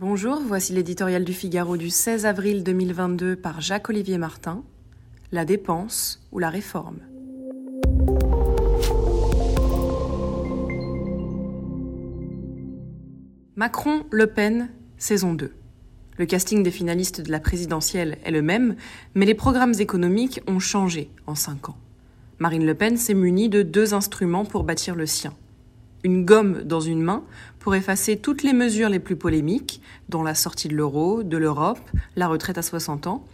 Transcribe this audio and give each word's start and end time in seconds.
Bonjour, 0.00 0.40
voici 0.46 0.72
l'éditorial 0.74 1.24
du 1.24 1.32
Figaro 1.32 1.76
du 1.76 1.90
16 1.90 2.24
avril 2.24 2.62
2022 2.62 3.34
par 3.34 3.60
Jacques-Olivier 3.60 4.16
Martin. 4.16 4.62
La 5.32 5.44
dépense 5.44 6.24
ou 6.30 6.38
la 6.38 6.50
réforme 6.50 7.00
Macron-Le 13.56 14.28
Pen, 14.28 14.70
saison 14.98 15.34
2. 15.34 15.52
Le 16.16 16.26
casting 16.26 16.62
des 16.62 16.70
finalistes 16.70 17.20
de 17.20 17.32
la 17.32 17.40
présidentielle 17.40 18.18
est 18.24 18.30
le 18.30 18.40
même, 18.40 18.76
mais 19.16 19.26
les 19.26 19.34
programmes 19.34 19.74
économiques 19.80 20.40
ont 20.46 20.60
changé 20.60 21.10
en 21.26 21.34
cinq 21.34 21.70
ans. 21.70 21.78
Marine 22.38 22.64
Le 22.64 22.76
Pen 22.76 22.96
s'est 22.96 23.14
munie 23.14 23.48
de 23.48 23.62
deux 23.62 23.94
instruments 23.94 24.44
pour 24.44 24.62
bâtir 24.62 24.94
le 24.94 25.06
sien 25.06 25.34
une 26.04 26.24
gomme 26.24 26.62
dans 26.62 26.80
une 26.80 27.02
main 27.02 27.24
pour 27.58 27.74
effacer 27.74 28.16
toutes 28.18 28.42
les 28.42 28.52
mesures 28.52 28.88
les 28.88 28.98
plus 28.98 29.16
polémiques, 29.16 29.82
dont 30.08 30.22
la 30.22 30.34
sortie 30.34 30.68
de 30.68 30.76
l'euro, 30.76 31.22
de 31.22 31.36
l'Europe, 31.36 31.90
la 32.16 32.28
retraite 32.28 32.58
à 32.58 32.62
60 32.62 33.06
ans, 33.06 33.24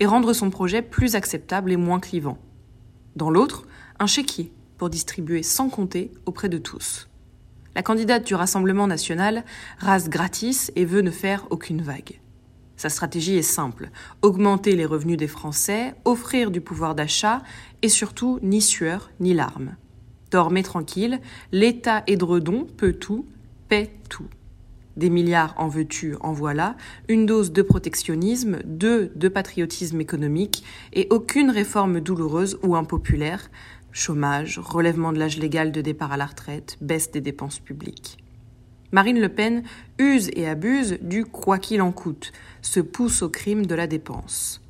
et 0.00 0.06
rendre 0.06 0.32
son 0.32 0.50
projet 0.50 0.82
plus 0.82 1.14
acceptable 1.14 1.72
et 1.72 1.76
moins 1.76 2.00
clivant. 2.00 2.38
Dans 3.16 3.30
l'autre, 3.30 3.66
un 3.98 4.06
chéquier 4.06 4.52
pour 4.78 4.90
distribuer 4.90 5.42
sans 5.42 5.68
compter 5.68 6.10
auprès 6.26 6.48
de 6.48 6.58
tous. 6.58 7.08
La 7.74 7.82
candidate 7.82 8.26
du 8.26 8.34
Rassemblement 8.34 8.86
national 8.86 9.44
rase 9.78 10.08
gratis 10.08 10.72
et 10.76 10.84
veut 10.84 11.00
ne 11.00 11.10
faire 11.10 11.46
aucune 11.50 11.82
vague. 11.82 12.20
Sa 12.76 12.88
stratégie 12.88 13.36
est 13.36 13.42
simple, 13.42 13.90
augmenter 14.22 14.74
les 14.74 14.86
revenus 14.86 15.16
des 15.16 15.28
Français, 15.28 15.94
offrir 16.04 16.50
du 16.50 16.60
pouvoir 16.60 16.94
d'achat 16.94 17.42
et 17.82 17.88
surtout 17.88 18.40
ni 18.42 18.60
sueur 18.60 19.10
ni 19.20 19.34
larmes. 19.34 19.76
Dormez 20.32 20.62
tranquille, 20.62 21.20
l'État 21.52 22.02
Édredon 22.06 22.66
peut 22.78 22.94
tout, 22.94 23.26
paie 23.68 23.90
tout. 24.08 24.28
Des 24.96 25.10
milliards 25.10 25.54
en 25.58 25.68
veux-tu, 25.68 26.16
en 26.20 26.32
voilà, 26.32 26.74
une 27.06 27.26
dose 27.26 27.52
de 27.52 27.60
protectionnisme, 27.60 28.60
deux 28.64 29.12
de 29.14 29.28
patriotisme 29.28 30.00
économique 30.00 30.64
et 30.94 31.06
aucune 31.10 31.50
réforme 31.50 32.00
douloureuse 32.00 32.58
ou 32.62 32.76
impopulaire, 32.76 33.50
chômage, 33.92 34.58
relèvement 34.58 35.12
de 35.12 35.18
l'âge 35.18 35.38
légal 35.38 35.70
de 35.70 35.82
départ 35.82 36.12
à 36.12 36.16
la 36.16 36.26
retraite, 36.26 36.78
baisse 36.80 37.10
des 37.10 37.20
dépenses 37.20 37.58
publiques. 37.58 38.16
Marine 38.90 39.20
Le 39.20 39.28
Pen 39.28 39.62
use 39.98 40.30
et 40.34 40.48
abuse 40.48 40.98
du 41.02 41.26
quoi 41.26 41.58
qu'il 41.58 41.82
en 41.82 41.92
coûte, 41.92 42.32
se 42.62 42.80
pousse 42.80 43.20
au 43.20 43.28
crime 43.28 43.66
de 43.66 43.74
la 43.74 43.86
dépense. 43.86 44.62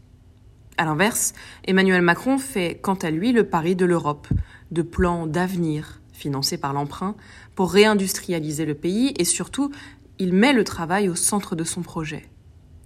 À 0.76 0.84
l'inverse, 0.84 1.34
Emmanuel 1.64 2.02
Macron 2.02 2.38
fait 2.38 2.80
quant 2.80 2.94
à 2.94 3.10
lui 3.10 3.30
le 3.30 3.44
pari 3.44 3.76
de 3.76 3.84
l'Europe, 3.84 4.26
de 4.72 4.82
plans 4.82 5.26
d'avenir 5.26 6.00
financés 6.12 6.58
par 6.58 6.72
l'emprunt 6.72 7.14
pour 7.54 7.72
réindustrialiser 7.72 8.64
le 8.64 8.74
pays 8.74 9.14
et 9.18 9.24
surtout, 9.24 9.70
il 10.18 10.32
met 10.32 10.52
le 10.52 10.64
travail 10.64 11.08
au 11.08 11.14
centre 11.14 11.56
de 11.56 11.64
son 11.64 11.82
projet. 11.82 12.28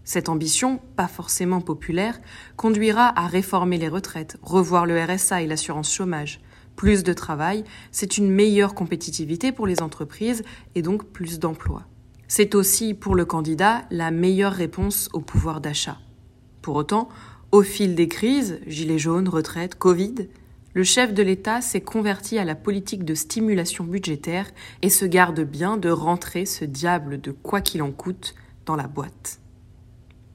Cette 0.04 0.28
ambition, 0.28 0.80
pas 0.94 1.08
forcément 1.08 1.60
populaire, 1.60 2.20
conduira 2.56 3.12
à 3.18 3.26
réformer 3.26 3.76
les 3.76 3.88
retraites, 3.88 4.36
revoir 4.42 4.86
le 4.86 5.02
RSA 5.02 5.42
et 5.42 5.46
l'assurance 5.46 5.92
chômage. 5.92 6.40
Plus 6.76 7.02
de 7.02 7.12
travail, 7.12 7.64
c'est 7.90 8.16
une 8.16 8.30
meilleure 8.30 8.74
compétitivité 8.74 9.50
pour 9.50 9.66
les 9.66 9.82
entreprises 9.82 10.44
et 10.74 10.82
donc 10.82 11.06
plus 11.06 11.38
d'emplois. 11.38 11.86
C'est 12.28 12.54
aussi, 12.54 12.94
pour 12.94 13.14
le 13.14 13.24
candidat, 13.24 13.84
la 13.90 14.10
meilleure 14.10 14.52
réponse 14.52 15.08
au 15.12 15.20
pouvoir 15.20 15.60
d'achat. 15.60 15.98
Pour 16.62 16.76
autant, 16.76 17.08
au 17.52 17.62
fil 17.62 17.94
des 17.94 18.08
crises, 18.08 18.60
gilets 18.66 18.98
jaunes, 18.98 19.28
retraite, 19.28 19.76
Covid, 19.76 20.28
le 20.76 20.84
chef 20.84 21.14
de 21.14 21.22
l'État 21.22 21.62
s'est 21.62 21.80
converti 21.80 22.36
à 22.36 22.44
la 22.44 22.54
politique 22.54 23.06
de 23.06 23.14
stimulation 23.14 23.82
budgétaire 23.82 24.44
et 24.82 24.90
se 24.90 25.06
garde 25.06 25.40
bien 25.40 25.78
de 25.78 25.88
rentrer 25.88 26.44
ce 26.44 26.66
diable 26.66 27.18
de 27.18 27.30
quoi 27.30 27.62
qu'il 27.62 27.80
en 27.80 27.92
coûte 27.92 28.34
dans 28.66 28.76
la 28.76 28.86
boîte. 28.86 29.40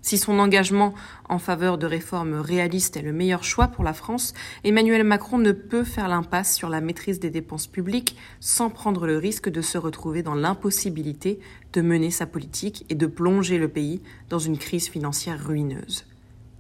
Si 0.02 0.18
son 0.18 0.40
engagement 0.40 0.96
en 1.30 1.38
faveur 1.38 1.78
de 1.78 1.86
réformes 1.86 2.34
réalistes 2.34 2.98
est 2.98 3.04
le 3.04 3.14
meilleur 3.14 3.44
choix 3.44 3.68
pour 3.68 3.84
la 3.84 3.94
France, 3.94 4.34
Emmanuel 4.64 5.04
Macron 5.04 5.38
ne 5.38 5.52
peut 5.52 5.84
faire 5.84 6.08
l'impasse 6.08 6.56
sur 6.56 6.70
la 6.70 6.82
maîtrise 6.82 7.20
des 7.20 7.30
dépenses 7.30 7.68
publiques 7.68 8.18
sans 8.40 8.72
prendre 8.72 9.06
le 9.06 9.20
risque 9.20 9.48
de 9.48 9.62
se 9.62 9.78
retrouver 9.78 10.24
dans 10.24 10.34
l'impossibilité 10.34 11.40
de 11.72 11.82
mener 11.82 12.10
sa 12.10 12.26
politique 12.26 12.84
et 12.90 12.96
de 12.96 13.06
plonger 13.06 13.60
le 13.60 13.68
pays 13.68 14.02
dans 14.30 14.40
une 14.40 14.58
crise 14.58 14.90
financière 14.90 15.40
ruineuse. 15.46 16.08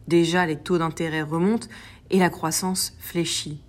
Déjà, 0.08 0.46
les 0.46 0.58
taux 0.58 0.78
d'intérêt 0.78 1.24
remontent 1.24 1.68
et 2.12 2.20
la 2.20 2.30
croissance 2.30 2.94
fléchit 3.00 3.59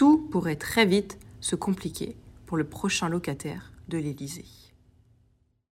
tout 0.00 0.16
pourrait 0.16 0.56
très 0.56 0.86
vite 0.86 1.18
se 1.42 1.56
compliquer 1.56 2.16
pour 2.46 2.56
le 2.56 2.64
prochain 2.64 3.10
locataire 3.10 3.70
de 3.88 3.98
l'Élysée. 3.98 4.46